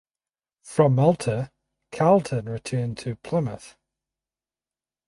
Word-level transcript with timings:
From 0.63 0.95
Malta 0.95 1.51
"Carlton" 1.91 2.49
returned 2.49 2.97
to 2.97 3.15
Plymouth. 3.17 3.77